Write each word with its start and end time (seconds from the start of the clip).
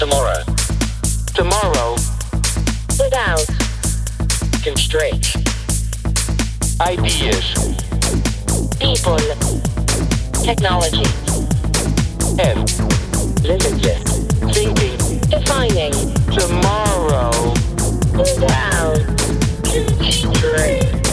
Tomorrow. 0.00 0.42
Tomorrow. 1.34 1.92
without 2.98 3.44
Constraints. 4.62 5.36
Ideas. 6.80 7.52
people, 8.80 9.18
technology, 10.42 11.04
And 12.40 12.64
limitless. 13.44 14.02
Thinking. 14.54 15.20
defining 15.28 15.92
Tomorrow. 16.32 17.52
without 18.16 18.96
Constraints. 19.64 21.10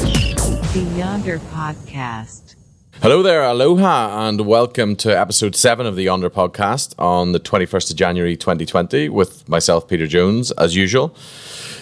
The 0.73 0.93
Yonder 0.95 1.39
Podcast. 1.39 2.55
Hello 2.93 3.21
there, 3.21 3.43
aloha, 3.43 4.27
and 4.27 4.41
welcome 4.41 4.95
to 4.95 5.15
episode 5.15 5.55
7 5.55 5.85
of 5.85 5.95
the 5.95 6.03
Yonder 6.03 6.31
podcast 6.31 6.95
on 6.97 7.31
the 7.31 7.39
21st 7.39 7.91
of 7.91 7.95
January 7.95 8.35
2020 8.35 9.09
with 9.09 9.47
myself, 9.47 9.87
Peter 9.87 10.07
Jones, 10.07 10.49
as 10.53 10.75
usual. 10.75 11.15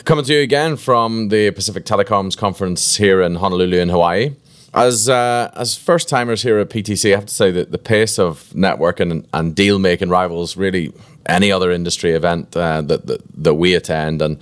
Coming 0.04 0.26
to 0.26 0.34
you 0.34 0.41
again 0.41 0.76
from 0.76 1.30
the 1.30 1.52
Pacific 1.52 1.86
Telecoms 1.86 2.36
Conference 2.38 2.98
here 2.98 3.22
in 3.22 3.36
Honolulu, 3.36 3.77
in 3.77 3.88
Hawaii. 3.88 4.36
As, 4.73 5.08
uh, 5.08 5.52
as 5.55 5.77
first 5.77 6.10
timers 6.10 6.41
here 6.41 6.60
at 6.60 6.70
PTC, 6.70 7.13
I 7.13 7.16
have 7.16 7.27
to 7.27 7.34
say 7.34 7.49
that 7.49 7.72
the 7.72 7.77
pace 7.77 8.20
of 8.20 8.49
networking 8.49 9.26
and, 9.34 9.55
deal 9.55 9.80
making 9.80 10.10
rivals 10.10 10.58
really 10.58 10.91
any 11.27 11.49
other 11.49 11.72
industry 11.72 12.12
event 12.12 12.55
uh, 12.58 12.82
that, 12.82 13.08
that 13.08 13.22
that 13.35 13.55
we 13.55 13.74
attend. 13.74 14.22
And 14.22 14.38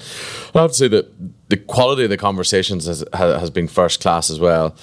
I 0.55 0.61
have 0.61 0.71
to 0.71 0.77
say 0.77 0.87
that 0.89 1.13
the 1.49 1.57
quality 1.57 2.03
of 2.05 2.09
the 2.09 2.17
conversations 2.17 2.87
has, 2.87 3.05
has 3.13 3.51
been 3.51 3.67
first 3.67 4.01
class 4.01 4.31
as 4.31 4.39
well. 4.39 4.75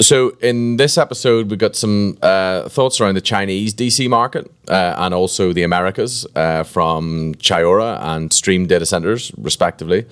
So 0.00 0.36
in 0.40 0.76
this 0.76 0.96
episode, 0.96 1.50
we've 1.50 1.58
got 1.58 1.74
some 1.74 2.18
uh, 2.22 2.68
thoughts 2.68 3.00
around 3.00 3.14
the 3.14 3.20
Chinese 3.20 3.74
DC 3.74 4.08
market 4.08 4.50
uh, 4.68 4.94
and 4.96 5.12
also 5.12 5.52
the 5.52 5.64
Americas 5.64 6.24
uh, 6.36 6.62
from 6.62 7.34
Chayora 7.36 8.00
and 8.00 8.32
Stream 8.32 8.66
Data 8.66 8.86
Centers, 8.86 9.32
respectively. 9.36 10.06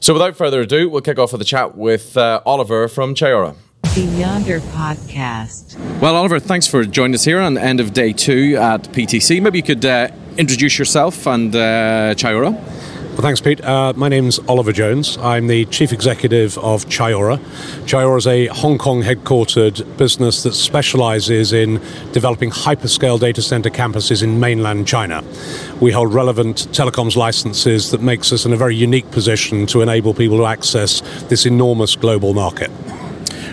So 0.00 0.14
without 0.14 0.34
further 0.36 0.62
ado, 0.62 0.88
we'll 0.88 1.02
kick 1.02 1.18
off 1.18 1.32
with 1.32 1.42
a 1.42 1.44
chat 1.44 1.76
with 1.76 2.16
uh, 2.16 2.40
Oliver 2.46 2.88
from 2.88 3.14
Chayora. 3.14 3.54
The 3.94 4.00
Yonder 4.18 4.60
Podcast. 4.60 5.76
Well, 6.00 6.16
Oliver, 6.16 6.40
thanks 6.40 6.66
for 6.66 6.82
joining 6.84 7.14
us 7.14 7.24
here 7.24 7.40
on 7.40 7.54
the 7.54 7.62
end 7.62 7.80
of 7.80 7.92
day 7.92 8.14
two 8.14 8.56
at 8.56 8.84
PTC. 8.84 9.42
Maybe 9.42 9.58
you 9.58 9.62
could 9.62 9.84
uh, 9.84 10.08
introduce 10.38 10.78
yourself 10.78 11.26
and 11.26 11.54
uh, 11.54 12.14
Chayora. 12.14 12.81
Well, 13.12 13.20
thanks, 13.20 13.42
Pete. 13.42 13.62
Uh, 13.62 13.92
my 13.94 14.08
name's 14.08 14.38
Oliver 14.48 14.72
Jones. 14.72 15.18
I'm 15.18 15.46
the 15.46 15.66
chief 15.66 15.92
executive 15.92 16.56
of 16.56 16.86
Chayora. 16.86 17.36
Chayora 17.84 18.16
is 18.16 18.26
a 18.26 18.46
Hong 18.46 18.78
Kong 18.78 19.02
headquartered 19.02 19.98
business 19.98 20.42
that 20.44 20.54
specializes 20.54 21.52
in 21.52 21.74
developing 22.12 22.48
hyperscale 22.48 23.20
data 23.20 23.42
center 23.42 23.68
campuses 23.68 24.22
in 24.22 24.40
mainland 24.40 24.88
China. 24.88 25.22
We 25.78 25.92
hold 25.92 26.14
relevant 26.14 26.68
telecoms 26.72 27.14
licenses 27.14 27.90
that 27.90 28.00
makes 28.00 28.32
us 28.32 28.46
in 28.46 28.54
a 28.54 28.56
very 28.56 28.76
unique 28.76 29.10
position 29.10 29.66
to 29.66 29.82
enable 29.82 30.14
people 30.14 30.38
to 30.38 30.46
access 30.46 31.02
this 31.28 31.44
enormous 31.44 31.94
global 31.96 32.32
market. 32.32 32.70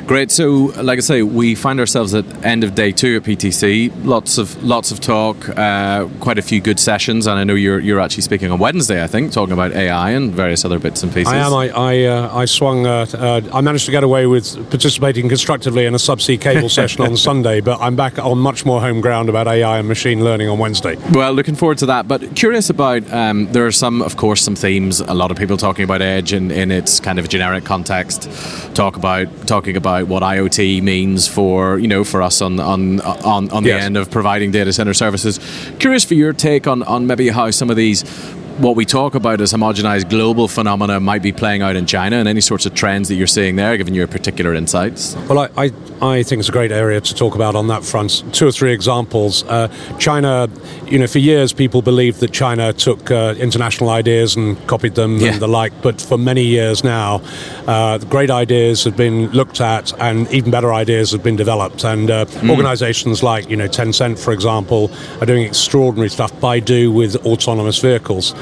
Great. 0.10 0.32
So, 0.32 0.74
like 0.82 0.98
I 0.98 1.02
say, 1.02 1.22
we 1.22 1.54
find 1.54 1.80
ourselves 1.80 2.16
at 2.16 2.26
end 2.44 2.64
of 2.64 2.74
day 2.74 2.92
two 2.92 3.18
at 3.18 3.22
PTC. 3.22 3.92
Lots 4.04 4.40
of 4.40 4.64
lots 4.64 4.90
of 4.90 5.00
talk, 5.00 5.48
uh, 5.50 6.08
quite 6.20 6.40
a 6.40 6.42
few 6.42 6.60
good 6.60 6.80
sessions, 6.80 7.28
and 7.28 7.38
I 7.38 7.44
know 7.44 7.54
you're 7.54 7.80
you're 7.80 8.00
actually 8.00 8.24
speaking 8.24 8.50
on 8.50 8.58
Wednesday, 8.58 9.04
I 9.04 9.06
think, 9.06 9.32
talking 9.32 9.54
about 9.54 9.72
AI 9.74 10.10
and 10.10 10.34
various 10.34 10.66
other 10.66 10.80
bits 10.80 11.04
and 11.04 11.14
pieces. 11.14 11.32
I 11.32 11.38
am. 11.38 11.54
I 11.54 11.70
I, 11.70 12.06
uh, 12.06 12.36
I 12.36 12.46
swung. 12.46 12.88
Uh, 12.88 13.06
uh, 13.14 13.42
I 13.54 13.62
managed 13.62 13.86
to 13.86 13.92
get 13.92 14.04
away 14.04 14.26
with 14.26 14.56
participating 14.72 15.30
constructively 15.30 15.86
in 15.86 15.94
a 15.94 16.00
subsea 16.00 16.42
cable 16.42 16.70
session 16.80 17.04
on 17.04 17.16
Sunday, 17.16 17.62
but 17.62 17.80
I'm 17.80 17.96
back 17.96 18.18
on 18.18 18.40
much 18.40 18.66
more 18.66 18.82
home 18.82 19.02
ground 19.02 19.30
about 19.30 19.48
AI 19.48 19.78
and 19.78 19.88
machine 19.88 20.24
learning 20.24 20.50
on 20.50 20.58
Wednesday. 20.58 20.96
Well, 21.12 21.34
looking 21.34 21.54
forward 21.54 21.78
to 21.78 21.86
that. 21.86 22.08
But 22.08 22.36
curious 22.36 22.72
about 22.72 23.08
um, 23.14 23.46
there 23.52 23.68
are 23.68 23.72
some, 23.72 24.02
of 24.02 24.18
course, 24.18 24.42
some 24.42 24.56
themes. 24.56 25.02
A 25.02 25.14
lot 25.14 25.30
of 25.30 25.38
people 25.38 25.56
talking 25.56 25.84
about 25.84 26.02
edge 26.02 26.34
in, 26.34 26.50
in 26.50 26.72
its 26.72 27.00
kind 27.00 27.20
of 27.20 27.30
generic 27.30 27.64
context. 27.64 28.28
Talk 28.74 28.98
about 28.98 29.28
talking 29.46 29.78
about 29.78 29.99
what 30.04 30.24
IoT 30.24 30.82
means 30.82 31.28
for 31.28 31.78
you 31.80 31.88
know 31.88 32.04
for 32.04 32.22
us 32.22 32.42
on 32.42 32.60
on 32.60 33.00
on, 33.02 33.50
on 33.52 33.64
the 33.64 33.70
Yes. 33.70 33.84
end 33.84 33.98
of 33.98 34.10
providing 34.10 34.52
data 34.52 34.72
center 34.74 34.94
services. 34.94 35.40
Curious 35.80 36.04
for 36.06 36.14
your 36.16 36.34
take 36.34 36.68
on 36.68 36.84
on 36.84 37.08
maybe 37.08 37.30
how 37.30 37.52
some 37.52 37.70
of 37.70 37.76
these. 37.76 38.04
What 38.60 38.76
we 38.76 38.84
talk 38.86 39.16
about 39.16 39.40
as 39.40 39.54
homogenized 39.54 40.10
global 40.10 40.50
phenomena 40.50 41.00
might 41.00 41.22
be 41.22 41.32
playing 41.32 41.62
out 41.62 41.78
in 41.78 41.86
China, 41.86 42.18
and 42.18 42.28
any 42.28 42.42
sorts 42.42 42.66
of 42.66 42.74
trends 42.74 43.08
that 43.08 43.16
you're 43.16 43.26
seeing 43.26 43.56
there, 43.56 43.78
given 43.78 43.94
your 43.94 44.06
particular 44.06 44.54
insights. 44.54 45.16
Well, 45.30 45.40
I, 45.40 45.50
I, 45.56 45.72
I 46.02 46.24
think 46.24 46.42
it's 46.42 46.50
a 46.50 46.52
great 46.52 46.74
area 46.74 47.00
to 47.00 47.16
talk 47.16 47.36
about 47.36 47.56
on 47.56 47.68
that 47.68 47.86
front. 47.86 48.22
Two 48.34 48.48
or 48.48 48.52
three 48.52 48.74
examples. 48.74 49.44
Uh, 49.46 49.70
China, 49.98 50.50
you 50.88 51.00
know, 51.00 51.08
for 51.08 51.20
years 51.20 51.54
people 51.54 51.82
believed 51.82 52.20
that 52.20 52.34
China 52.34 52.74
took 52.74 53.10
uh, 53.10 53.34
international 53.40 53.90
ideas 53.92 54.36
and 54.36 54.58
copied 54.68 54.96
them 54.96 55.16
Yeah. 55.20 55.32
and 55.32 55.42
the 55.42 55.48
like, 55.48 55.72
but 55.82 56.02
for 56.02 56.18
many 56.18 56.44
years 56.44 56.84
now, 56.84 57.22
uh, 57.66 57.98
great 58.00 58.30
ideas 58.30 58.84
have 58.84 58.98
been 58.98 59.28
looked 59.32 59.62
at 59.62 59.98
and 60.02 60.30
even 60.34 60.52
better 60.52 60.74
ideas 60.74 61.14
have 61.14 61.24
been 61.24 61.38
developed. 61.38 61.86
And 61.86 62.12
uh, 62.12 62.26
organizations 62.50 63.24
like, 63.24 63.50
you 63.50 63.56
know, 63.56 63.70
Tencent, 63.70 64.20
for 64.20 64.34
example, 64.34 64.92
are 65.22 65.26
doing 65.26 65.44
extraordinary 65.44 66.10
stuff. 66.10 66.34
Baidu 66.42 66.94
with 66.94 67.16
autonomous 67.26 67.80
vehicles. 67.80 68.36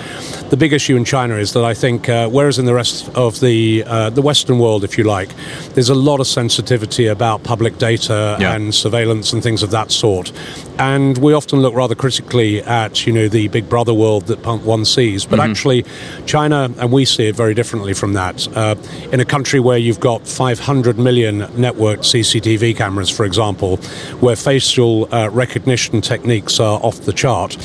The 0.50 0.58
big 0.58 0.72
issue 0.74 0.96
in 0.96 1.04
China 1.06 1.36
is 1.36 1.52
that 1.54 1.64
I 1.66 1.74
think, 1.74 2.08
uh, 2.08 2.30
whereas 2.30 2.58
in 2.58 2.66
the 2.66 2.74
rest 2.74 3.10
of 3.16 3.40
the 3.42 3.84
uh, 3.86 4.10
the 4.10 4.22
Western 4.22 4.60
world, 4.60 4.84
if 4.84 4.98
you 4.98 5.04
like, 5.04 5.30
there's 5.74 5.90
a 5.90 5.96
lot 5.96 6.20
of 6.20 6.28
sensitivity 6.28 7.08
about 7.08 7.44
public 7.44 7.78
data 7.78 8.38
Yeah. 8.40 8.56
and 8.56 8.74
surveillance 8.74 9.34
and 9.34 9.44
things 9.44 9.62
of 9.64 9.72
that 9.72 9.92
sort, 9.92 10.32
and 10.80 11.18
we 11.18 11.34
often 11.34 11.60
look 11.62 11.74
rather 11.76 11.96
critically 11.96 12.62
at 12.64 13.06
you 13.06 13.12
know 13.14 13.28
the 13.28 13.50
Big 13.50 13.68
Brother 13.68 13.94
world 13.94 14.28
that 14.28 14.42
punk 14.42 14.64
one 14.66 14.86
sees. 14.86 15.26
But 15.26 15.40
actually, 15.42 15.86
China 16.26 16.72
and 16.80 16.92
we 16.92 17.04
see 17.06 17.28
it 17.28 17.36
very 17.36 17.54
differently 17.54 17.94
from 17.94 18.14
that. 18.14 18.48
Uh, 18.56 18.76
in 19.12 19.20
a 19.20 19.26
country 19.26 19.60
where 19.60 19.78
you've 19.78 20.00
got 20.00 20.26
500 20.28 20.98
million 20.98 21.42
networked 21.58 22.06
CCTV 22.06 22.76
cameras, 22.78 23.10
for 23.10 23.26
example, 23.26 23.78
where 24.22 24.36
facial 24.38 25.14
uh, 25.14 25.30
recognition 25.30 26.00
techniques 26.02 26.60
are 26.60 26.80
off 26.82 27.02
the 27.02 27.14
chart, 27.14 27.58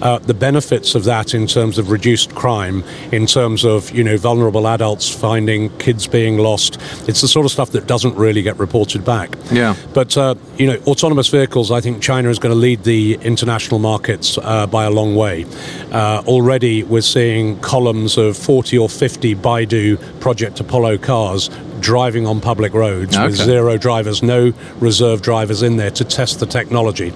uh, 0.00 0.18
the 0.18 0.34
benefits 0.34 0.94
of 0.94 1.04
that 1.04 1.34
in 1.34 1.46
terms 1.46 1.76
of 1.78 1.89
reduced 1.90 2.34
crime, 2.34 2.84
in 3.12 3.26
terms 3.26 3.64
of 3.64 3.90
you 3.90 4.04
know 4.04 4.16
vulnerable 4.16 4.66
adults 4.66 5.08
finding 5.08 5.76
kids 5.78 6.06
being 6.06 6.38
lost, 6.38 6.80
it's 7.08 7.20
the 7.20 7.28
sort 7.28 7.46
of 7.46 7.52
stuff 7.52 7.70
that 7.72 7.86
doesn't 7.86 8.14
really 8.16 8.42
get 8.42 8.58
reported 8.58 9.04
back. 9.04 9.36
Yeah. 9.50 9.74
But 9.94 10.16
uh, 10.16 10.34
you 10.58 10.66
know, 10.66 10.76
autonomous 10.86 11.28
vehicles. 11.28 11.70
I 11.70 11.80
think 11.80 12.02
China 12.02 12.28
is 12.28 12.38
going 12.38 12.54
to 12.54 12.58
lead 12.58 12.84
the 12.84 13.14
international 13.22 13.78
markets 13.78 14.38
uh, 14.38 14.66
by 14.66 14.84
a 14.84 14.90
long 14.90 15.16
way. 15.16 15.46
Uh, 15.90 16.22
already, 16.26 16.82
we're 16.84 17.00
seeing 17.00 17.58
columns 17.60 18.16
of 18.16 18.36
40 18.36 18.78
or 18.78 18.88
50 18.88 19.34
Baidu 19.36 20.20
Project 20.20 20.60
Apollo 20.60 20.98
cars 20.98 21.50
driving 21.80 22.26
on 22.26 22.40
public 22.40 22.74
roads 22.74 23.18
with 23.18 23.36
zero 23.36 23.76
drivers, 23.76 24.22
no 24.22 24.52
reserve 24.78 25.22
drivers 25.22 25.62
in 25.62 25.76
there 25.76 25.90
to 25.90 26.04
test 26.04 26.40
the 26.40 26.46
technology. 26.46 27.12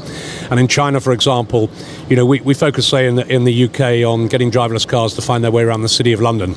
And 0.51 0.59
in 0.59 0.69
China, 0.69 1.01
for 1.01 1.13
example, 1.13 1.71
you 2.09 2.17
know, 2.17 2.27
we, 2.27 2.41
we 2.41 2.55
focus, 2.55 2.89
say, 2.89 3.07
in 3.07 3.15
the, 3.17 3.27
in 3.27 3.45
the 3.45 3.65
UK 3.65 4.07
on 4.07 4.29
getting 4.29 4.51
driverless 4.51 4.87
cars 4.87 5.15
to 5.15 5.23
find 5.23 5.45
their 5.45 5.51
way 5.51 5.63
around 5.63 5.83
the 5.83 5.89
city 5.89 6.13
of 6.13 6.21
London. 6.21 6.55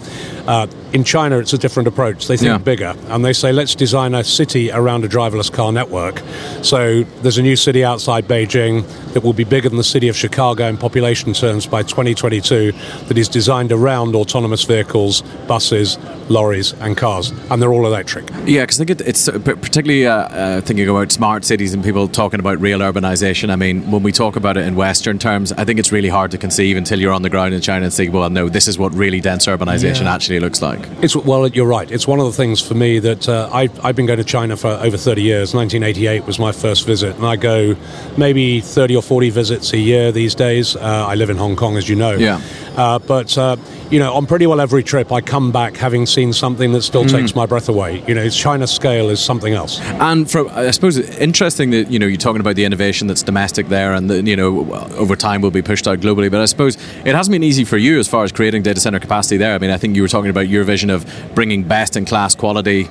Uh, 0.48 0.68
in 0.94 1.04
China, 1.04 1.38
it's 1.40 1.54
a 1.54 1.58
different 1.58 1.88
approach. 1.88 2.28
They 2.28 2.38
think 2.38 2.48
Yeah. 2.50 2.58
bigger, 2.58 2.96
and 3.10 3.24
they 3.24 3.34
say, 3.34 3.52
let's 3.52 3.76
design 3.76 4.16
a 4.16 4.24
city 4.24 4.72
around 4.72 5.04
a 5.04 5.08
driverless 5.10 5.52
car 5.52 5.72
network. 5.72 6.22
So 6.62 7.04
there's 7.22 7.38
a 7.38 7.42
new 7.42 7.56
city 7.56 7.84
outside 7.84 8.28
Beijing 8.28 8.84
that 9.14 9.24
will 9.24 9.34
be 9.34 9.44
bigger 9.44 9.70
than 9.70 9.78
the 9.78 9.84
city 9.84 10.08
of 10.08 10.16
Chicago 10.16 10.66
in 10.68 10.78
population 10.78 11.34
terms 11.34 11.66
by 11.66 11.84
2022 11.84 12.74
that 13.08 13.18
is 13.18 13.28
designed 13.28 13.72
around 13.72 14.16
autonomous 14.16 14.64
vehicles, 14.64 15.22
buses, 15.48 15.98
lorries, 16.30 16.74
and 16.82 16.98
cars, 16.98 17.32
and 17.50 17.62
they're 17.62 17.72
all 17.74 17.86
electric. 17.86 18.30
Yeah, 18.46 18.62
because 18.62 18.80
I 18.82 18.86
think 18.86 19.02
it, 19.02 19.08
it's 19.08 19.28
uh, 19.28 19.40
particularly 19.40 20.06
uh, 20.08 20.14
uh, 20.14 20.62
thinking 20.62 20.88
about 20.90 21.12
smart 21.12 21.46
cities 21.46 21.74
and 21.74 21.84
people 21.84 22.08
talking 22.08 22.40
about 22.40 22.60
real 22.62 22.80
urbanization. 22.80 23.50
I 23.50 23.56
mean, 23.56 23.90
when 23.92 24.04
we 24.04 24.12
talk 24.12 24.36
about 24.36 24.58
it 24.58 24.66
in 24.66 24.76
Western 24.76 25.20
terms, 25.20 25.52
I 25.54 25.64
think 25.66 25.80
it's 25.80 25.92
really 25.92 26.10
hard 26.10 26.32
to 26.32 26.38
conceive 26.38 26.78
until 26.78 27.00
you're 27.00 27.14
on 27.14 27.22
the 27.22 27.30
ground 27.30 27.54
in 27.54 27.62
China 27.62 27.86
and 27.86 27.94
say, 27.94 28.08
well, 28.10 28.30
no, 28.30 28.50
this 28.50 28.68
is 28.68 28.78
what 28.78 28.94
really 28.94 29.20
dense 29.22 29.46
urbanization 29.48 30.02
Yeah. 30.04 30.14
actually 30.16 30.40
looks 30.40 30.62
like. 30.62 30.77
It's 31.02 31.16
well, 31.16 31.48
you're 31.48 31.68
right. 31.68 31.90
It's 31.92 32.08
one 32.08 32.20
of 32.20 32.26
the 32.26 32.32
things 32.32 32.62
for 32.62 32.74
me 32.74 33.00
that 33.00 33.28
uh, 33.30 33.50
I, 33.52 33.70
I've 33.84 33.96
been 33.96 34.06
going 34.06 34.18
to 34.20 34.24
China 34.26 34.58
for 34.58 34.70
over 34.70 34.98
30 34.98 35.22
years. 35.22 35.54
1988 35.54 36.26
was 36.26 36.40
my 36.40 36.52
first 36.52 36.86
visit, 36.86 37.16
and 37.16 37.26
I 37.26 37.36
go 37.36 37.76
maybe 38.18 38.62
30 38.62 38.96
or 38.96 39.02
40 39.02 39.30
visits 39.30 39.74
a 39.74 39.78
year 39.78 40.12
these 40.12 40.36
days. 40.36 40.76
Uh, 40.76 41.06
I 41.08 41.16
live 41.16 41.30
in 41.30 41.38
Hong 41.38 41.56
Kong, 41.56 41.78
as 41.78 41.88
you 41.88 41.96
know. 41.96 42.14
Yeah. 42.14 42.42
Uh, 42.78 43.00
but 43.00 43.38
uh, 43.38 43.58
you 43.90 44.00
know, 44.00 44.14
on 44.14 44.28
pretty 44.28 44.46
well 44.46 44.62
every 44.62 44.84
trip, 44.84 45.12
I 45.12 45.20
come 45.22 45.52
back 45.52 45.76
having 45.76 46.06
seen 46.06 46.32
something 46.32 46.72
that 46.74 46.84
still 46.84 47.06
takes 47.06 47.34
my 47.36 47.46
breath 47.46 47.70
away. 47.70 48.04
You 48.08 48.14
know, 48.14 48.30
China's 48.30 48.72
scale 48.72 49.10
is 49.10 49.20
something 49.20 49.54
else. 49.54 49.80
And 49.82 50.30
from, 50.30 50.48
I 50.50 50.70
suppose, 50.72 50.98
it's 50.98 51.18
interesting 51.18 51.72
that 51.72 51.90
you 51.90 51.98
know 51.98 52.06
you're 52.06 52.18
talking 52.18 52.40
about 52.40 52.56
the 52.56 52.66
innovation 52.66 53.08
that's 53.08 53.24
domestic 53.24 53.68
there, 53.68 53.94
and 53.94 54.10
that 54.10 54.26
you 54.28 54.36
know 54.36 54.72
over 54.96 55.16
time 55.16 55.42
will 55.42 55.52
be 55.52 55.62
pushed 55.64 55.88
out 55.88 56.00
globally. 56.00 56.30
But 56.30 56.42
I 56.42 56.46
suppose 56.46 56.76
it 57.04 57.16
hasn't 57.16 57.34
been 57.34 57.44
easy 57.44 57.66
for 57.66 57.78
you 57.78 58.00
as 58.00 58.08
far 58.08 58.24
as 58.24 58.32
creating 58.32 58.62
data 58.62 58.80
center 58.80 59.00
capacity 59.00 59.38
there. 59.38 59.56
I 59.56 59.58
mean, 59.58 59.72
I 59.72 59.78
think 59.78 59.96
you 59.96 60.04
were 60.04 60.08
talking 60.08 60.30
about 60.30 60.48
your 60.48 60.64
vision 60.64 60.90
of 60.90 61.06
bringing 61.34 61.64
best 61.64 61.98
in 61.98 62.06
class 62.06 62.36
quality 62.36 62.88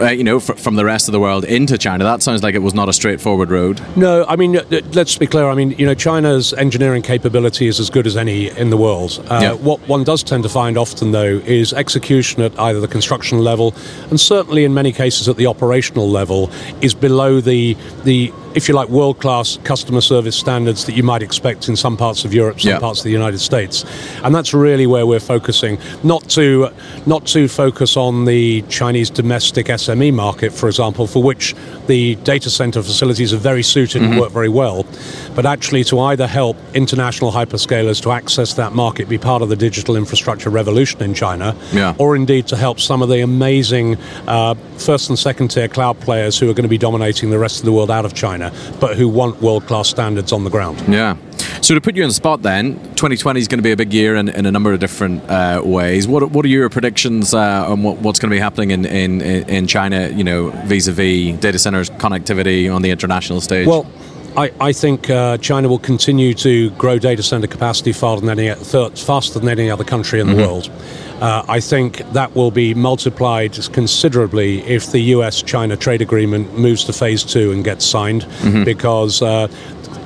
uh, 0.00 0.10
you 0.10 0.24
know, 0.24 0.40
fr- 0.40 0.54
from 0.54 0.76
the 0.76 0.84
rest 0.84 1.08
of 1.08 1.12
the 1.12 1.20
world 1.20 1.44
into 1.44 1.78
China. 1.78 2.04
That 2.04 2.22
sounds 2.22 2.42
like 2.42 2.54
it 2.54 2.62
was 2.62 2.74
not 2.74 2.88
a 2.88 2.92
straightforward 2.92 3.50
road. 3.50 3.80
No, 3.96 4.24
I 4.28 4.36
mean, 4.36 4.56
uh, 4.56 4.62
let's 4.92 5.16
be 5.18 5.26
clear. 5.26 5.48
I 5.48 5.54
mean, 5.54 5.72
you 5.72 5.86
know, 5.86 5.94
China's 5.94 6.52
engineering 6.54 7.02
capability 7.02 7.66
is 7.66 7.78
as 7.80 7.90
good 7.90 8.06
as 8.06 8.16
any 8.16 8.48
in 8.58 8.70
the 8.70 8.76
world. 8.76 9.24
Uh, 9.28 9.38
Yeah. 9.42 9.52
What 9.54 9.80
one 9.88 10.04
does 10.04 10.22
tend 10.22 10.42
to 10.44 10.48
find 10.48 10.76
often, 10.78 11.12
though, 11.12 11.40
is 11.44 11.72
execution 11.72 12.42
at 12.42 12.58
either 12.58 12.80
the 12.80 12.88
construction 12.88 13.38
level 13.40 13.74
and 14.10 14.20
certainly 14.20 14.64
in 14.64 14.74
many 14.74 14.92
cases 14.92 15.28
at 15.28 15.36
the 15.36 15.46
operational 15.46 16.08
level 16.10 16.50
is 16.80 16.94
below 16.94 17.40
the 17.40 17.76
the 18.04 18.32
if 18.54 18.68
you 18.68 18.74
like, 18.74 18.88
world 18.88 19.18
class 19.20 19.58
customer 19.64 20.00
service 20.00 20.36
standards 20.36 20.84
that 20.84 20.94
you 20.96 21.02
might 21.02 21.22
expect 21.22 21.68
in 21.68 21.76
some 21.76 21.96
parts 21.96 22.24
of 22.24 22.32
Europe, 22.32 22.60
some 22.60 22.70
Yeah. 22.72 22.78
parts 22.78 23.00
of 23.00 23.04
the 23.04 23.10
United 23.10 23.38
States, 23.40 23.84
and 24.22 24.34
that's 24.34 24.54
really 24.54 24.86
where 24.86 25.06
we're 25.06 25.20
focusing. 25.20 25.78
Not 26.02 26.28
to 26.30 26.68
not 27.06 27.26
to 27.26 27.48
focus 27.48 27.96
on 27.96 28.24
the 28.24 28.62
Chinese 28.68 29.10
domestic 29.10 29.68
SME 29.68 30.10
market, 30.12 30.52
for 30.52 30.68
example, 30.68 31.06
for 31.06 31.22
which 31.22 31.54
the 31.86 32.14
data 32.24 32.48
center 32.50 32.82
facilities 32.82 33.32
are 33.32 33.36
very 33.38 33.62
suited 33.62 34.02
and 34.02 34.18
work 34.18 34.30
very 34.30 34.48
well, 34.48 34.86
but 35.34 35.44
actually 35.46 35.84
to 35.84 36.00
either 36.00 36.26
help 36.26 36.56
international 36.74 37.32
hyperscalers 37.32 38.00
to 38.02 38.10
access 38.12 38.54
that 38.54 38.72
market, 38.74 39.08
be 39.08 39.18
part 39.18 39.42
of 39.42 39.48
the 39.48 39.56
digital 39.56 39.96
infrastructure 39.96 40.50
revolution 40.50 41.02
in 41.02 41.12
China, 41.14 41.54
Yeah. 41.72 41.94
or 41.98 42.16
indeed 42.16 42.46
to 42.48 42.56
help 42.56 42.78
some 42.80 43.02
of 43.02 43.08
the 43.08 43.20
amazing 43.20 43.96
uh, 44.28 44.54
first 44.78 45.08
and 45.10 45.18
second 45.18 45.48
tier 45.48 45.68
cloud 45.68 45.98
players 46.00 46.38
who 46.38 46.48
are 46.48 46.54
going 46.54 46.62
to 46.64 46.68
be 46.68 46.78
dominating 46.78 47.30
the 47.30 47.38
rest 47.38 47.58
of 47.58 47.64
the 47.64 47.72
world 47.72 47.90
out 47.90 48.04
of 48.04 48.14
China, 48.14 48.43
but 48.80 48.96
who 48.96 49.08
want 49.08 49.40
world 49.40 49.66
class 49.66 49.88
standards 49.88 50.32
on 50.32 50.44
the 50.44 50.50
ground. 50.50 50.82
Yeah. 50.88 51.16
So 51.60 51.74
to 51.74 51.80
put 51.80 51.96
you 51.96 52.02
on 52.02 52.08
the 52.08 52.14
spot, 52.14 52.42
then 52.42 52.74
2020 52.96 53.40
is 53.40 53.48
going 53.48 53.58
to 53.58 53.62
be 53.62 53.72
a 53.72 53.76
big 53.76 53.92
year 53.92 54.16
in, 54.16 54.28
in 54.28 54.44
a 54.44 54.50
number 54.50 54.72
of 54.72 54.80
different 54.80 55.22
uh, 55.30 55.62
ways. 55.64 56.06
What 56.06 56.30
what 56.30 56.44
are 56.44 56.48
your 56.48 56.68
predictions 56.68 57.32
uh, 57.32 57.70
on 57.70 57.82
what, 57.82 57.98
what's 57.98 58.18
going 58.18 58.30
to 58.30 58.34
be 58.34 58.40
happening 58.40 58.70
in, 58.70 58.84
in, 58.84 59.22
in 59.22 59.66
China? 59.66 60.08
You 60.08 60.24
know, 60.24 60.50
vis-a-vis 60.66 61.38
data 61.40 61.58
centers 61.58 61.88
connectivity 61.90 62.74
on 62.74 62.82
the 62.82 62.90
international 62.90 63.40
stage. 63.40 63.66
Well, 63.66 63.86
I, 64.36 64.52
I 64.60 64.72
think 64.72 65.08
uh, 65.10 65.38
China 65.38 65.68
will 65.68 65.78
continue 65.78 66.34
to 66.34 66.70
grow 66.70 66.98
data 66.98 67.22
center 67.22 67.46
capacity 67.46 67.92
faster 67.92 68.26
than 68.26 68.38
any, 68.38 68.54
faster 68.96 69.38
than 69.38 69.48
any 69.48 69.70
other 69.70 69.84
country 69.84 70.18
in 70.20 70.26
the 70.26 70.34
world. 70.36 70.70
Uh, 71.20 71.44
I 71.48 71.60
think 71.60 71.98
that 72.12 72.34
will 72.34 72.50
be 72.50 72.74
multiplied 72.74 73.56
considerably 73.72 74.60
if 74.64 74.90
the 74.90 74.98
US 75.14 75.40
China 75.40 75.76
trade 75.76 76.02
agreement 76.02 76.58
moves 76.58 76.82
to 76.84 76.92
phase 76.92 77.22
two 77.22 77.52
and 77.52 77.64
gets 77.64 77.86
signed, 77.86 78.26
because 78.64 79.22
uh, 79.22 79.46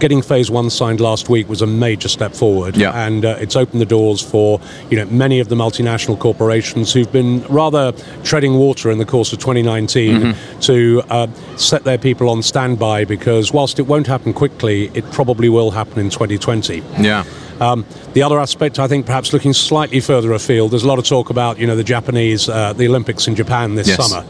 getting 0.00 0.22
phase 0.22 0.50
one 0.50 0.70
signed 0.70 1.00
last 1.00 1.28
week 1.28 1.48
was 1.48 1.62
a 1.62 1.66
major 1.66 2.08
step 2.08 2.32
forward. 2.34 2.76
Yeah. 2.76 2.92
And 3.06 3.24
uh, 3.24 3.36
it's 3.40 3.56
opened 3.56 3.80
the 3.80 3.86
doors 3.86 4.20
for 4.22 4.60
you 4.90 4.96
know 4.96 5.06
many 5.06 5.40
of 5.40 5.48
the 5.48 5.54
multinational 5.56 6.18
corporations 6.18 6.92
who've 6.92 7.10
been 7.12 7.42
rather 7.48 7.92
treading 8.24 8.54
water 8.58 8.90
in 8.90 8.98
the 8.98 9.06
course 9.06 9.32
of 9.32 9.38
2019 9.40 10.34
to 10.62 11.02
uh, 11.10 11.26
set 11.56 11.84
their 11.84 11.98
people 11.98 12.28
on 12.28 12.42
standby 12.42 13.04
because 13.04 13.52
whilst 13.52 13.78
it 13.78 13.82
won't 13.82 14.06
happen 14.06 14.32
quickly, 14.32 14.90
it 14.94 15.04
probably 15.12 15.48
will 15.48 15.70
happen 15.70 15.98
in 15.98 16.10
2020. 16.10 16.82
yeah. 17.00 17.24
Um, 17.60 17.84
the 18.12 18.22
other 18.22 18.38
aspect, 18.38 18.78
I 18.78 18.86
think, 18.86 19.04
perhaps 19.04 19.32
looking 19.32 19.52
slightly 19.52 19.98
further 19.98 20.32
afield, 20.32 20.70
there's 20.70 20.84
a 20.84 20.86
lot 20.86 21.00
of 21.00 21.04
talk 21.04 21.28
about, 21.28 21.58
you 21.58 21.66
know, 21.66 21.74
the 21.74 21.82
Japanese, 21.82 22.48
uh, 22.48 22.72
the 22.72 22.86
Olympics 22.86 23.26
in 23.26 23.34
Japan 23.34 23.74
this 23.74 23.88
Yes. 23.88 23.96
summer. 24.08 24.24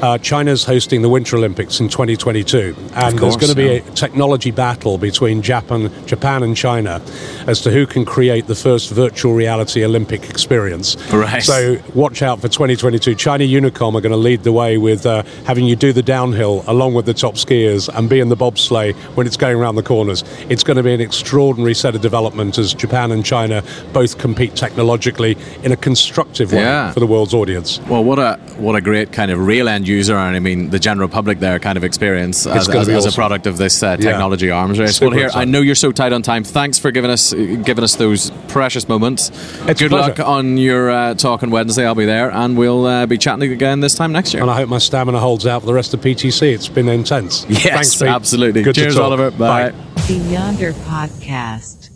Uh, 0.00 0.16
China's 0.18 0.64
hosting 0.64 1.02
the 1.02 1.08
Winter 1.08 1.36
Olympics 1.36 1.80
in 1.80 1.88
2022, 1.88 2.74
and 2.94 3.18
course, 3.18 3.20
there's 3.20 3.36
going 3.36 3.50
to 3.50 3.54
be 3.56 3.64
yeah. 3.64 3.92
a 3.92 3.94
technology 3.96 4.52
battle 4.52 4.96
between 4.96 5.42
Japan, 5.42 5.90
Japan 6.06 6.44
and 6.44 6.56
China 6.56 7.02
as 7.48 7.60
to 7.62 7.70
who 7.72 7.84
can 7.84 8.04
create 8.04 8.46
the 8.46 8.54
first 8.54 8.90
virtual 8.90 9.34
reality 9.34 9.84
Olympic 9.84 10.30
experience. 10.30 10.96
Right. 11.12 11.42
So 11.42 11.78
watch 11.94 12.22
out 12.22 12.40
for 12.40 12.46
2022. 12.48 13.16
China 13.16 13.44
Unicom 13.44 13.94
are 13.96 14.00
going 14.00 14.12
to 14.12 14.16
lead 14.16 14.44
the 14.44 14.52
way 14.52 14.78
with 14.78 15.04
uh, 15.04 15.24
having 15.44 15.64
you 15.64 15.74
do 15.74 15.92
the 15.92 16.02
downhill 16.02 16.62
along 16.68 16.94
with 16.94 17.06
the 17.06 17.14
top 17.14 17.34
skiers 17.34 17.88
and 17.92 18.08
be 18.08 18.20
in 18.20 18.28
the 18.28 18.36
bobsleigh 18.36 18.94
when 19.16 19.26
it's 19.26 19.36
going 19.36 19.56
around 19.56 19.74
the 19.74 19.82
corners. 19.82 20.22
It's 20.48 20.62
going 20.62 20.76
to 20.76 20.82
be 20.84 20.94
an 20.94 21.00
extraordinary 21.00 21.74
set 21.74 21.96
of 21.96 22.02
development 22.02 22.56
as 22.56 22.72
Japan 22.72 23.10
and 23.10 23.24
China 23.24 23.64
both 23.92 24.18
compete 24.18 24.54
technologically 24.54 25.36
in 25.64 25.72
a 25.72 25.76
constructive 25.76 26.52
way 26.52 26.60
Yeah. 26.60 26.92
for 26.92 27.00
the 27.00 27.06
world's 27.06 27.34
audience. 27.34 27.80
Well, 27.88 28.04
what 28.04 28.20
a 28.20 28.38
what 28.58 28.76
a 28.76 28.80
great 28.80 29.12
kind 29.12 29.32
of 29.32 29.44
real 29.44 29.68
end 29.68 29.87
user, 29.88 30.16
and 30.16 30.36
I 30.36 30.38
mean 30.38 30.70
the 30.70 30.78
general 30.78 31.08
public 31.08 31.40
there 31.40 31.58
kind 31.58 31.76
of 31.76 31.82
experience 31.84 32.46
as, 32.46 32.68
gonna 32.68 32.80
as, 32.80 32.86
be 32.88 32.94
as 32.94 33.06
a 33.06 33.12
product 33.12 33.46
of 33.46 33.56
this 33.56 33.82
uh, 33.82 33.96
Yeah. 33.98 34.10
technology 34.10 34.50
arms 34.50 34.78
race. 34.78 34.96
Super 34.96 35.10
well, 35.10 35.18
here 35.18 35.30
I 35.34 35.44
know 35.44 35.60
you're 35.60 35.74
so 35.74 35.90
tight 35.92 36.12
on 36.12 36.22
time. 36.22 36.44
Thanks 36.44 36.78
for 36.78 36.90
giving 36.90 37.10
us 37.10 37.32
giving 37.32 37.82
us 37.82 37.96
those 37.96 38.30
precious 38.48 38.88
moments. 38.88 39.30
It's 39.66 39.80
a 39.80 39.88
Good 39.88 39.92
luck 39.92 40.20
on 40.20 40.58
your 40.58 40.90
uh, 40.90 41.14
talk 41.14 41.42
on 41.42 41.50
Wednesday. 41.50 41.86
I'll 41.86 41.94
be 41.94 42.04
there, 42.04 42.30
and 42.30 42.56
we'll 42.56 42.86
uh, 42.86 43.06
be 43.06 43.18
chatting 43.18 43.50
again 43.50 43.80
this 43.80 43.94
time 43.94 44.12
next 44.12 44.34
year. 44.34 44.42
And 44.42 44.50
I 44.50 44.56
hope 44.56 44.68
my 44.68 44.78
stamina 44.78 45.18
holds 45.18 45.46
out 45.46 45.60
for 45.62 45.66
the 45.66 45.74
rest 45.74 45.94
of 45.94 46.00
PTC. 46.00 46.54
It's 46.54 46.68
been 46.68 46.88
intense. 46.88 47.46
Yes, 47.48 47.62
Thanks, 47.62 47.96
Pete. 47.96 48.08
absolutely. 48.08 48.62
Good 48.62 48.74
to 48.74 48.80
Cheers, 48.82 48.94
talk. 48.96 49.04
Oliver. 49.04 49.30
Bye. 49.30 49.72
The 50.06 50.14
Yonder 50.30 50.72
Podcast. 50.72 51.90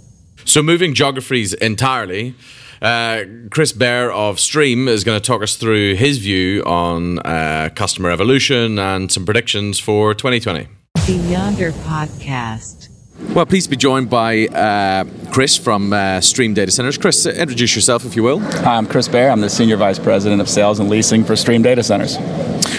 So, 0.45 0.63
moving 0.63 0.95
geographies 0.95 1.55
entirely, 1.55 2.35
uh, 2.83 3.25
Chris 3.51 3.73
Bair 3.73 4.13
of 4.13 4.41
Stream 4.41 4.89
is 4.89 5.05
going 5.05 5.19
to 5.19 5.25
talk 5.25 5.43
us 5.43 5.57
through 5.57 5.95
his 5.95 6.19
view 6.19 6.63
on 6.65 7.21
uh, 7.21 7.71
customer 7.75 8.11
evolution 8.11 8.79
and 8.79 9.11
some 9.11 9.25
predictions 9.25 9.79
for 9.79 10.15
2020. 10.15 10.67
The 11.07 11.13
Yonder 11.13 11.73
Podcast. 11.73 12.89
Well, 13.35 13.47
please 13.47 13.69
be 13.69 13.77
joined 13.77 14.11
by 14.11 14.47
uh, 14.49 15.05
Chris 15.31 15.57
from 15.57 15.93
uh, 15.93 16.21
Stream 16.21 16.55
Data 16.55 16.73
Centers. 16.73 16.99
Chris, 16.99 17.25
uh, 17.25 17.31
introduce 17.31 17.75
yourself 17.77 18.05
if 18.05 18.17
you 18.17 18.23
will. 18.23 18.41
Hi, 18.41 18.77
I'm 18.77 18.87
Chris 18.87 19.07
Bair. 19.07 19.31
I'm 19.31 19.41
the 19.41 19.49
Senior 19.49 19.77
Vice 19.77 19.99
President 19.99 20.41
of 20.41 20.49
Sales 20.49 20.81
and 20.81 20.91
Leasing 20.91 21.25
for 21.25 21.37
Stream 21.37 21.63
Data 21.63 21.83
Centers. 21.83 22.19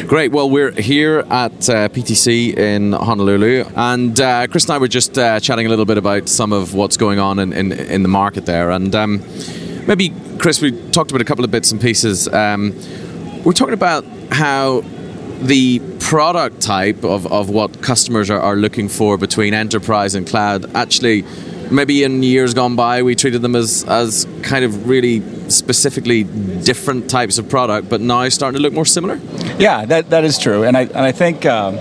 Great. 0.05 0.31
Well, 0.31 0.49
we're 0.49 0.71
here 0.71 1.19
at 1.29 1.69
uh, 1.69 1.87
PTC 1.89 2.57
in 2.57 2.91
Honolulu, 2.91 3.65
and 3.75 4.19
uh, 4.19 4.47
Chris 4.47 4.65
and 4.65 4.73
I 4.73 4.77
were 4.79 4.87
just 4.87 5.17
uh, 5.17 5.39
chatting 5.39 5.65
a 5.65 5.69
little 5.69 5.85
bit 5.85 5.97
about 5.97 6.27
some 6.27 6.51
of 6.51 6.73
what's 6.73 6.97
going 6.97 7.19
on 7.19 7.39
in, 7.39 7.53
in, 7.53 7.71
in 7.71 8.03
the 8.03 8.09
market 8.09 8.45
there. 8.45 8.69
And 8.69 8.93
um, 8.93 9.23
maybe, 9.87 10.13
Chris, 10.39 10.61
we 10.61 10.71
talked 10.91 11.11
about 11.11 11.21
a 11.21 11.25
couple 11.25 11.43
of 11.43 11.51
bits 11.51 11.71
and 11.71 11.81
pieces. 11.81 12.27
Um, 12.27 12.73
we're 13.43 13.53
talking 13.53 13.73
about 13.73 14.05
how 14.31 14.83
the 15.41 15.79
product 15.99 16.61
type 16.61 17.03
of, 17.03 17.31
of 17.31 17.49
what 17.49 17.81
customers 17.81 18.29
are, 18.29 18.39
are 18.39 18.55
looking 18.55 18.87
for 18.87 19.17
between 19.17 19.53
enterprise 19.53 20.15
and 20.15 20.25
cloud 20.25 20.73
actually 20.75 21.23
maybe 21.71 22.03
in 22.03 22.23
years 22.23 22.53
gone 22.53 22.75
by 22.75 23.01
we 23.01 23.15
treated 23.15 23.41
them 23.41 23.55
as, 23.55 23.83
as 23.85 24.25
kind 24.41 24.63
of 24.63 24.87
really 24.87 25.21
specifically 25.49 26.23
different 26.23 27.09
types 27.09 27.37
of 27.37 27.49
product 27.49 27.89
but 27.89 27.99
now 27.99 28.27
starting 28.29 28.55
to 28.57 28.61
look 28.61 28.73
more 28.73 28.85
similar 28.85 29.19
Yeah, 29.59 29.85
that, 29.85 30.09
that 30.09 30.23
is 30.23 30.37
true, 30.37 30.63
and 30.63 30.75
I 30.75 30.81
and 30.81 30.97
I 30.97 31.11
think 31.11 31.45
um, 31.45 31.75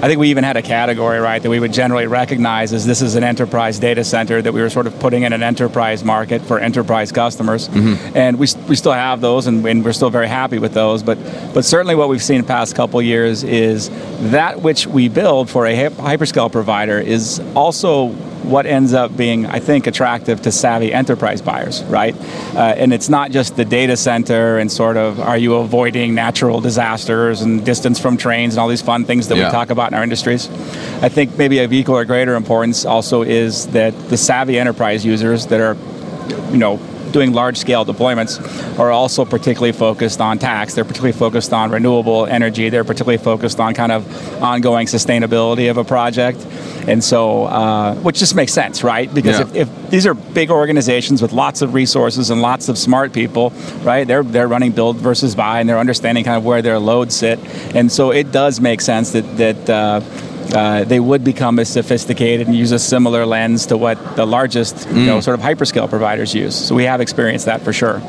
I 0.00 0.06
think 0.06 0.20
we 0.20 0.30
even 0.30 0.44
had 0.44 0.56
a 0.56 0.62
category 0.62 1.18
right 1.18 1.42
that 1.42 1.50
we 1.50 1.58
would 1.58 1.72
generally 1.72 2.06
recognize 2.06 2.72
as 2.72 2.86
this 2.86 3.02
is 3.02 3.16
an 3.16 3.24
enterprise 3.24 3.80
data 3.80 4.04
center 4.04 4.40
that 4.40 4.52
we 4.52 4.60
were 4.60 4.70
sort 4.70 4.86
of 4.86 4.96
putting 5.00 5.24
in 5.24 5.32
an 5.32 5.42
enterprise 5.42 6.04
market 6.04 6.40
for 6.40 6.60
enterprise 6.60 7.10
customers, 7.10 7.68
mm-hmm. 7.68 8.16
and 8.16 8.38
we, 8.38 8.46
we 8.68 8.76
still 8.76 8.92
have 8.92 9.20
those, 9.20 9.48
and, 9.48 9.66
and 9.66 9.84
we're 9.84 9.92
still 9.92 10.08
very 10.08 10.28
happy 10.28 10.60
with 10.60 10.72
those. 10.72 11.02
But 11.02 11.18
but 11.52 11.64
certainly 11.64 11.96
what 11.96 12.08
we've 12.08 12.22
seen 12.22 12.40
the 12.40 12.46
past 12.46 12.76
couple 12.76 13.02
years 13.02 13.42
is 13.42 13.90
that 14.30 14.62
which 14.62 14.86
we 14.86 15.08
build 15.08 15.50
for 15.50 15.66
a 15.66 15.74
hyperscale 15.74 16.52
provider 16.52 17.00
is 17.00 17.40
also 17.56 18.14
what 18.48 18.66
ends 18.66 18.94
up 18.94 19.16
being, 19.16 19.46
I 19.46 19.60
think, 19.60 19.86
attractive 19.86 20.40
to 20.42 20.50
savvy 20.52 20.92
enterprise 20.92 21.42
buyers, 21.42 21.82
right? 21.84 22.14
Uh, 22.54 22.74
and 22.76 22.92
it's 22.92 23.08
not 23.08 23.30
just 23.30 23.56
the 23.56 23.64
data 23.64 23.96
center 23.96 24.58
and 24.58 24.72
sort 24.72 24.96
of 24.96 25.20
are 25.20 25.36
you 25.36 25.54
avoiding 25.56 26.14
natural 26.14 26.60
disasters 26.60 27.42
and 27.42 27.64
distance 27.64 27.98
from 28.00 28.16
trains 28.16 28.54
and 28.54 28.60
all 28.60 28.68
these 28.68 28.82
fun 28.82 29.04
things 29.04 29.28
that 29.28 29.36
Yeah. 29.36 29.46
we 29.46 29.52
talk 29.52 29.70
about 29.70 29.90
in 29.92 29.96
our 29.98 30.02
industries. 30.02 30.48
I 31.02 31.08
think 31.10 31.36
maybe 31.36 31.58
of 31.58 31.72
equal 31.72 31.96
or 31.96 32.04
greater 32.04 32.34
importance 32.36 32.84
also 32.86 33.22
is 33.22 33.66
that 33.68 33.92
the 34.08 34.16
savvy 34.16 34.58
enterprise 34.58 35.04
users 35.04 35.46
that 35.46 35.60
are, 35.60 35.76
you 36.50 36.58
know, 36.58 36.78
doing 37.12 37.32
large 37.32 37.56
scale 37.56 37.84
deployments 37.84 38.38
are 38.78 38.90
also 38.90 39.24
particularly 39.24 39.72
focused 39.72 40.20
on 40.20 40.38
tax. 40.38 40.74
They're 40.74 40.84
particularly 40.84 41.12
focused 41.18 41.52
on 41.52 41.70
renewable 41.70 42.26
energy. 42.26 42.68
They're 42.68 42.84
particularly 42.84 43.18
focused 43.18 43.60
on 43.60 43.74
kind 43.74 43.92
of 43.92 44.42
ongoing 44.42 44.86
sustainability 44.86 45.70
of 45.70 45.76
a 45.76 45.84
project. 45.84 46.44
And 46.86 47.04
so, 47.04 47.44
uh, 47.44 47.94
which 47.96 48.18
just 48.18 48.34
makes 48.34 48.52
sense, 48.52 48.82
right? 48.82 49.12
Because 49.12 49.38
Yeah. 49.40 49.60
if, 49.62 49.68
if 49.68 49.90
these 49.90 50.06
are 50.06 50.14
big 50.14 50.50
organizations 50.50 51.20
with 51.20 51.32
lots 51.32 51.60
of 51.60 51.74
resources 51.74 52.30
and 52.30 52.40
lots 52.40 52.68
of 52.70 52.78
smart 52.78 53.12
people, 53.12 53.52
right? 53.82 54.06
They're 54.06 54.22
they're 54.22 54.48
running 54.48 54.72
build 54.72 54.96
versus 54.96 55.34
buy, 55.34 55.60
and 55.60 55.68
they're 55.68 55.78
understanding 55.78 56.24
kind 56.24 56.36
of 56.38 56.44
where 56.46 56.62
their 56.62 56.78
loads 56.78 57.14
sit. 57.14 57.38
And 57.74 57.92
so, 57.92 58.10
it 58.10 58.32
does 58.32 58.60
make 58.60 58.80
sense 58.80 59.10
that 59.12 59.36
that. 59.36 59.70
Uh, 59.70 60.00
uh, 60.54 60.84
they 60.84 61.00
would 61.00 61.24
become 61.24 61.58
as 61.58 61.68
sophisticated 61.68 62.46
and 62.46 62.56
use 62.56 62.72
a 62.72 62.78
similar 62.78 63.26
lens 63.26 63.66
to 63.66 63.76
what 63.76 64.16
the 64.16 64.26
largest, 64.26 64.88
you 64.88 65.06
know, 65.06 65.20
sort 65.20 65.38
of 65.38 65.44
hyperscale 65.44 65.88
providers 65.88 66.34
use. 66.34 66.54
So 66.54 66.74
we 66.74 66.84
have 66.84 67.00
experienced 67.00 67.46
that 67.46 67.62
for 67.62 67.72
sure. 67.72 68.00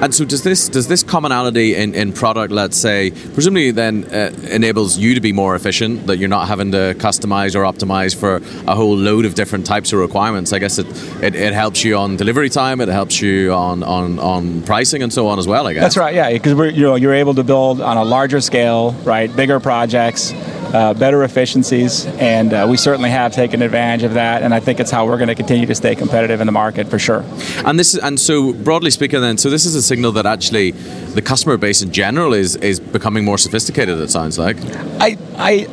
And 0.00 0.14
so 0.14 0.24
does 0.24 0.42
this 0.42 0.68
does 0.68 0.88
this 0.88 1.02
commonality 1.02 1.74
in, 1.74 1.94
in 1.94 2.12
product, 2.12 2.52
let's 2.52 2.76
say, 2.76 3.10
presumably 3.10 3.70
then 3.70 4.04
uh, 4.04 4.32
enables 4.50 4.98
you 4.98 5.14
to 5.14 5.20
be 5.20 5.32
more 5.32 5.54
efficient, 5.54 6.06
that 6.06 6.18
you're 6.18 6.28
not 6.28 6.48
having 6.48 6.72
to 6.72 6.94
customize 6.98 7.54
or 7.54 7.62
optimize 7.62 8.14
for 8.14 8.36
a 8.70 8.74
whole 8.74 8.96
load 8.96 9.24
of 9.24 9.34
different 9.34 9.66
types 9.66 9.92
of 9.92 9.98
requirements. 9.98 10.52
I 10.52 10.58
guess 10.58 10.78
it, 10.78 10.86
it, 11.22 11.34
it 11.34 11.52
helps 11.52 11.84
you 11.84 11.96
on 11.96 12.16
delivery 12.16 12.50
time, 12.50 12.80
it 12.80 12.88
helps 12.88 13.20
you 13.20 13.52
on, 13.52 13.82
on, 13.82 14.18
on 14.18 14.62
pricing 14.62 15.02
and 15.02 15.12
so 15.12 15.26
on 15.28 15.38
as 15.38 15.46
well, 15.46 15.66
I 15.66 15.74
guess. 15.74 15.82
That's 15.82 15.96
right, 15.96 16.14
yeah, 16.14 16.32
because 16.32 16.54
we're 16.54 16.70
you 16.70 16.82
know 16.82 16.94
you're 16.94 17.14
able 17.14 17.34
to 17.34 17.44
build 17.44 17.80
on 17.80 17.96
a 17.96 18.04
larger 18.04 18.40
scale, 18.40 18.92
right, 19.04 19.34
bigger 19.34 19.60
projects, 19.60 20.32
uh, 20.72 20.94
better 20.94 21.24
efficiencies, 21.24 22.06
and 22.06 22.52
uh, 22.52 22.66
we 22.68 22.76
certainly 22.76 23.10
have 23.10 23.32
taken 23.32 23.62
advantage 23.62 24.02
of 24.04 24.14
that. 24.14 24.42
And 24.42 24.54
I 24.54 24.60
think 24.60 24.80
it's 24.80 24.90
how 24.90 25.06
we're 25.06 25.18
going 25.18 25.28
to 25.28 25.34
continue 25.34 25.66
to 25.66 25.74
stay 25.74 25.94
competitive 25.94 26.40
in 26.40 26.46
the 26.46 26.52
market 26.52 26.88
for 26.88 26.98
sure. 26.98 27.24
And 27.64 27.78
this 27.78 27.94
is, 27.94 28.00
and 28.00 28.18
so 28.18 28.52
broadly 28.52 28.90
speaking, 28.90 29.20
then, 29.20 29.38
so 29.38 29.50
this 29.50 29.66
is 29.66 29.74
a 29.74 29.82
signal 29.82 30.12
that 30.12 30.26
actually 30.26 30.70
the 30.70 31.22
customer 31.22 31.56
base 31.56 31.82
in 31.82 31.92
general 31.92 32.34
is 32.34 32.56
is 32.56 32.80
becoming 32.80 33.24
more 33.24 33.38
sophisticated. 33.38 33.98
It 33.98 34.10
sounds 34.10 34.38
like. 34.38 34.56
I 35.00 35.16
I. 35.36 35.66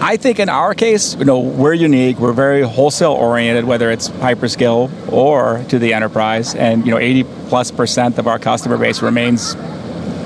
I 0.00 0.16
think 0.16 0.40
in 0.40 0.48
our 0.48 0.74
case, 0.74 1.14
you 1.14 1.24
know, 1.24 1.38
we're 1.38 1.72
unique. 1.72 2.18
We're 2.18 2.32
very 2.32 2.62
wholesale 2.62 3.12
oriented, 3.12 3.64
whether 3.64 3.92
it's 3.92 4.08
hyperscale 4.08 4.90
or 5.10 5.64
to 5.68 5.78
the 5.78 5.94
enterprise. 5.94 6.56
And 6.56 6.84
you 6.84 6.90
know, 6.90 6.98
80 6.98 7.24
plus 7.48 7.70
percent 7.70 8.18
of 8.18 8.26
our 8.26 8.40
customer 8.40 8.76
base 8.76 9.02
remains 9.02 9.54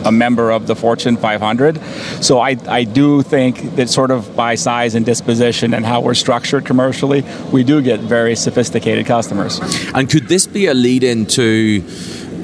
a 0.04 0.12
member 0.12 0.50
of 0.50 0.66
the 0.66 0.76
Fortune 0.76 1.16
500. 1.16 1.80
So 2.22 2.40
I, 2.40 2.56
I 2.68 2.84
do 2.84 3.22
think 3.22 3.76
that 3.76 3.88
sort 3.88 4.10
of 4.10 4.34
by 4.36 4.54
size 4.54 4.94
and 4.94 5.04
disposition 5.04 5.74
and 5.74 5.84
how 5.84 6.00
we're 6.00 6.14
structured 6.14 6.64
commercially, 6.64 7.24
we 7.52 7.64
do 7.64 7.82
get 7.82 8.00
very 8.00 8.34
sophisticated 8.36 9.06
customers. 9.06 9.60
And 9.94 10.08
could 10.08 10.28
this 10.28 10.46
be 10.46 10.66
a 10.66 10.74
lead 10.74 11.04
into, 11.04 11.84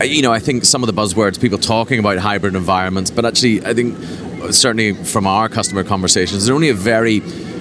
uh, 0.00 0.04
you 0.04 0.22
know, 0.22 0.32
I 0.32 0.38
think 0.38 0.64
some 0.64 0.82
of 0.82 0.86
the 0.86 1.00
buzzwords, 1.00 1.40
people 1.40 1.58
talking 1.58 1.98
about 1.98 2.18
hybrid 2.18 2.54
environments, 2.54 3.10
but 3.10 3.24
actually, 3.24 3.64
I 3.64 3.74
think 3.74 3.98
uh, 4.42 4.52
certainly 4.52 4.92
from 4.92 5.26
our 5.26 5.48
customer 5.48 5.84
conversations, 5.84 6.46
there's 6.46 6.54
only 6.54 6.68
a 6.68 6.74
very 6.74 7.20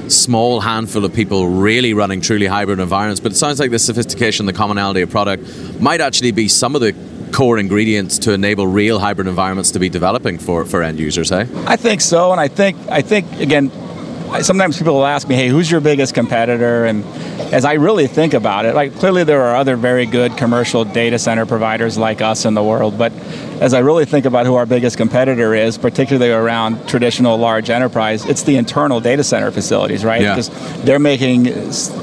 small 0.09 0.59
handful 0.59 1.05
of 1.05 1.13
people 1.13 1.47
really 1.47 1.93
running 1.93 2.21
truly 2.21 2.45
hybrid 2.45 2.79
environments. 2.79 3.19
But 3.19 3.31
it 3.31 3.35
sounds 3.35 3.59
like 3.59 3.71
the 3.71 3.79
sophistication, 3.79 4.45
the 4.45 4.53
commonality 4.53 5.01
of 5.01 5.09
product 5.09 5.43
might 5.79 6.01
actually 6.01 6.31
be 6.31 6.47
some 6.47 6.75
of 6.75 6.81
the 6.81 6.93
core 7.33 7.57
ingredients 7.57 8.19
to 8.19 8.31
enable 8.31 8.67
real 8.67 8.99
hybrid 8.99 9.27
environments 9.27 9.71
to 9.71 9.79
be 9.79 9.89
developing 9.89 10.37
for, 10.37 10.65
for 10.65 10.83
end 10.83 10.99
users, 10.99 11.31
eh? 11.31 11.45
I 11.65 11.75
think 11.75 11.99
so, 11.99 12.31
and 12.31 12.39
I 12.39 12.47
think 12.47 12.77
I 12.89 13.01
think 13.01 13.25
again, 13.39 13.71
sometimes 14.41 14.77
people 14.77 14.95
will 14.95 15.05
ask 15.05 15.27
me, 15.27 15.35
"Hey, 15.35 15.47
who's 15.47 15.69
your 15.69 15.81
biggest 15.81 16.13
competitor?" 16.13 16.85
And 16.85 17.03
as 17.53 17.65
I 17.65 17.73
really 17.73 18.07
think 18.07 18.33
about 18.33 18.65
it, 18.65 18.75
like 18.75 18.95
clearly 18.97 19.23
there 19.23 19.41
are 19.43 19.55
other 19.55 19.75
very 19.75 20.05
good 20.05 20.35
commercial 20.37 20.85
data 20.85 21.19
center 21.19 21.45
providers 21.45 21.97
like 21.97 22.21
us 22.21 22.45
in 22.45 22.53
the 22.53 22.63
world, 22.63 22.97
but 22.97 23.11
as 23.61 23.73
I 23.73 23.79
really 23.79 24.05
think 24.05 24.25
about 24.25 24.45
who 24.45 24.55
our 24.55 24.65
biggest 24.65 24.97
competitor 24.97 25.53
is, 25.53 25.77
particularly 25.77 26.31
around 26.31 26.85
traditional 26.87 27.37
large 27.37 27.69
enterprise, 27.69 28.25
it's 28.25 28.41
the 28.43 28.57
internal 28.57 28.99
data 28.99 29.23
center 29.23 29.51
facilities, 29.51 30.03
right? 30.03 30.21
Yeah. 30.21 30.35
Because 30.35 30.49
they're 30.83 30.99
making 30.99 31.43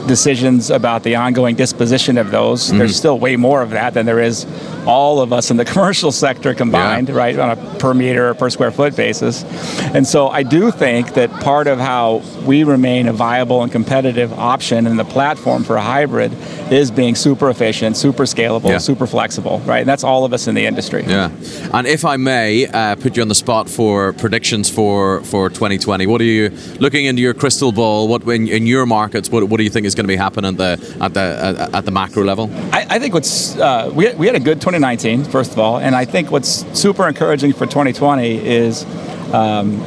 decisions 0.06 0.70
about 0.70 1.02
the 1.02 1.16
ongoing 1.16 1.56
disposition 1.56 2.16
of 2.16 2.30
those. 2.30 2.68
Mm-hmm. 2.68 2.78
There's 2.78 2.96
still 2.96 3.18
way 3.18 3.36
more 3.36 3.60
of 3.62 3.70
that 3.70 3.94
than 3.94 4.06
there 4.06 4.20
is 4.20 4.46
all 4.86 5.20
of 5.20 5.32
us 5.32 5.50
in 5.50 5.56
the 5.58 5.64
commercial 5.72 6.12
sector 6.12 6.54
combined, 6.54 7.08
Yeah. 7.08 7.14
right, 7.16 7.38
on 7.38 7.50
a 7.50 7.56
per 7.78 7.92
meter 7.92 8.30
or 8.30 8.34
per 8.34 8.48
square 8.48 8.70
foot 8.70 8.96
basis. 8.96 9.44
And 9.94 10.06
so 10.06 10.28
I 10.28 10.42
do 10.42 10.70
think 10.70 11.14
that 11.14 11.30
part 11.40 11.66
of 11.66 11.78
how 11.78 12.19
we 12.44 12.64
remain 12.64 13.08
a 13.08 13.12
viable 13.12 13.62
and 13.62 13.70
competitive 13.70 14.32
option 14.38 14.86
and 14.86 14.98
the 14.98 15.04
platform 15.04 15.64
for 15.64 15.76
a 15.76 15.80
hybrid 15.80 16.32
is 16.70 16.90
being 16.90 17.14
super 17.14 17.50
efficient, 17.50 17.96
super 17.96 18.24
scalable, 18.24 18.70
Yeah. 18.70 18.78
super 18.78 19.06
flexible, 19.06 19.60
right? 19.66 19.80
And 19.80 19.88
that's 19.88 20.04
all 20.04 20.24
of 20.24 20.32
us 20.32 20.46
in 20.46 20.54
the 20.54 20.66
industry. 20.66 21.04
Yeah. 21.06 21.30
And 21.72 21.86
if 21.86 22.04
I 22.04 22.16
may 22.16 22.66
uh, 22.66 22.96
put 22.96 23.16
you 23.16 23.22
on 23.22 23.28
the 23.28 23.34
spot 23.34 23.68
for 23.68 24.12
predictions 24.14 24.70
for, 24.70 25.22
for 25.24 25.48
2020, 25.50 26.06
what 26.06 26.20
are 26.20 26.24
you 26.24 26.50
looking 26.78 27.04
into 27.06 27.22
your 27.22 27.34
crystal 27.34 27.72
ball? 27.72 28.08
What 28.08 28.22
in, 28.28 28.48
in 28.48 28.66
your 28.66 28.86
markets? 28.86 29.28
What, 29.30 29.44
what 29.44 29.58
do 29.58 29.64
you 29.64 29.70
think 29.70 29.86
is 29.86 29.94
going 29.94 30.04
to 30.04 30.08
be 30.08 30.16
happening 30.16 30.52
at 30.52 30.56
the 30.58 30.96
at 31.00 31.14
the 31.14 31.20
at, 31.20 31.74
at 31.74 31.84
the 31.84 31.90
macro 31.90 32.24
level? 32.24 32.50
I, 32.72 32.86
I 32.90 32.98
think 32.98 33.14
what's 33.14 33.56
uh, 33.56 33.90
we, 33.94 34.12
we 34.14 34.26
had 34.26 34.36
a 34.36 34.40
good 34.40 34.60
2019 34.60 35.24
first 35.24 35.52
of 35.52 35.58
all, 35.58 35.78
and 35.78 35.94
I 35.94 36.04
think 36.04 36.30
what's 36.30 36.64
super 36.78 37.06
encouraging 37.08 37.52
for 37.52 37.66
2020 37.66 38.46
is 38.46 38.84
um, 39.32 39.78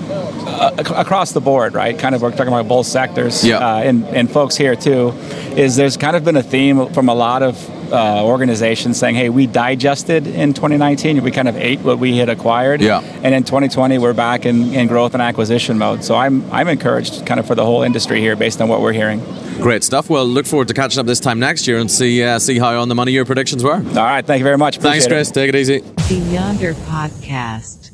uh, 0.64 0.94
across 0.96 1.32
the 1.32 1.42
board, 1.42 1.74
right? 1.74 1.98
Kind 1.98 2.16
of 2.16 2.22
we're 2.22 2.32
talking 2.32 2.48
about 2.48 2.68
both 2.68 2.86
sectors, 2.88 3.44
Yeah. 3.46 3.58
uh, 3.58 3.78
and 3.90 4.06
and 4.08 4.30
folks 4.32 4.56
here 4.56 4.76
too. 4.76 5.14
Is 5.56 5.76
there's 5.76 5.98
kind 5.98 6.16
of 6.16 6.24
been 6.24 6.36
a 6.38 6.44
theme 6.44 6.88
from 6.94 7.10
a 7.10 7.14
lot 7.16 7.44
of 7.44 7.70
uh, 7.94 8.24
organizations 8.26 8.98
saying, 8.98 9.16
"Hey, 9.16 9.30
we 9.30 9.46
digested 9.46 10.26
in 10.26 10.54
2019. 10.54 11.22
We 11.24 11.30
kind 11.32 11.48
of 11.48 11.56
ate 11.58 11.80
what 11.82 12.00
we 12.00 12.18
had 12.18 12.28
acquired, 12.30 12.82
Yeah. 12.82 13.02
and 13.24 13.36
in 13.36 13.44
2020 13.44 14.00
we're 14.00 14.14
back 14.14 14.46
in, 14.48 14.74
in 14.74 14.88
growth 14.88 15.14
and 15.14 15.22
acquisition 15.22 15.78
mode." 15.78 16.04
So 16.04 16.16
I'm 16.16 16.44
I'm 16.52 16.68
encouraged, 16.68 17.26
kind 17.28 17.40
of 17.40 17.46
for 17.46 17.54
the 17.56 17.64
whole 17.66 17.84
industry 17.84 18.20
here, 18.20 18.36
based 18.36 18.62
on 18.62 18.68
what 18.68 18.82
we're 18.82 18.94
hearing. 18.94 19.22
Great 19.62 19.84
stuff. 19.84 20.10
Well, 20.10 20.26
look 20.26 20.48
forward 20.48 20.68
to 20.70 20.74
catching 20.74 21.00
up 21.00 21.06
this 21.06 21.20
time 21.20 21.40
next 21.40 21.68
year 21.68 21.78
and 21.78 21.90
see 21.92 22.24
uh, 22.24 22.40
see 22.40 22.58
how 22.58 22.80
on 22.82 22.90
the 22.90 22.96
money 22.96 23.12
your 23.12 23.26
predictions 23.26 23.64
were. 23.64 23.76
All 23.76 23.82
right, 24.14 24.26
thank 24.26 24.40
you 24.40 24.44
very 24.46 24.58
much. 24.58 24.78
Thanks, 24.78 25.06
Appreciate 25.06 25.20
it. 25.20 25.20
Chris. 25.20 25.32
Take 25.32 25.50
it 25.50 25.56
easy. 25.56 25.80
The 26.10 26.34
Yonder 26.34 26.74
Podcast. 26.74 27.93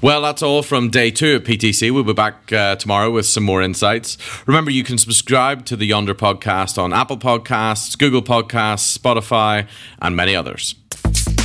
Well, 0.00 0.22
that's 0.22 0.42
all 0.42 0.62
from 0.62 0.90
day 0.90 1.10
two 1.10 1.36
at 1.36 1.44
PTC. 1.44 1.90
We'll 1.92 2.02
be 2.04 2.12
back 2.12 2.52
uh, 2.52 2.76
tomorrow 2.76 3.10
with 3.10 3.26
some 3.26 3.44
more 3.44 3.62
insights. 3.62 4.18
Remember, 4.46 4.70
you 4.70 4.82
can 4.84 4.98
subscribe 4.98 5.64
to 5.66 5.76
the 5.76 5.86
Yonder 5.86 6.14
podcast 6.14 6.76
on 6.82 6.92
Apple 6.92 7.18
Podcasts, 7.18 7.96
Google 7.96 8.22
Podcasts, 8.22 8.96
Spotify, 8.98 9.66
and 10.00 10.16
many 10.16 10.34
others. 10.34 10.74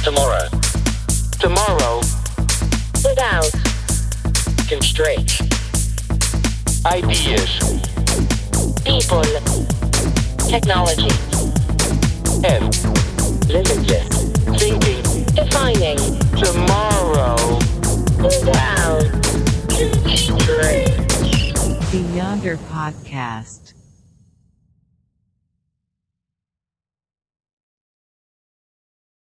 Tomorrow. 0.04 0.48
Tomorrow. 1.40 2.02
without, 3.04 3.52
Constraints. 4.68 5.42
Ideas. 6.86 7.60
people, 8.84 9.24
technology, 10.50 11.12
And 12.44 12.74
limitless, 13.50 14.08
thinking. 14.60 15.04
defining, 15.36 15.98
Tomorrow. 16.38 17.37
Without, 18.18 19.04
Constraints. 20.04 21.32
The 21.92 22.00
Yonder 22.16 22.58
Podcast. 22.58 23.74